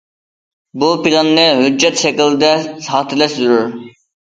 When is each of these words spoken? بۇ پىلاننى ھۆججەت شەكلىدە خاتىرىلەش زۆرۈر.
بۇ 0.83 0.89
پىلاننى 1.03 1.43
ھۆججەت 1.59 2.03
شەكلىدە 2.05 2.51
خاتىرىلەش 2.89 3.39
زۆرۈر. 3.45 3.81